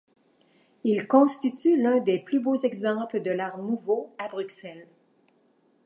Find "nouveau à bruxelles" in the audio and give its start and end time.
3.59-4.87